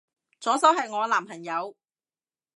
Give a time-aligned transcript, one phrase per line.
[0.39, 1.75] 左手係我男朋友